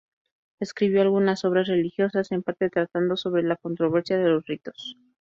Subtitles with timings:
[0.59, 4.97] Escribió algunas obras religiosas, en parte tratando sobre la controversia de los ritos.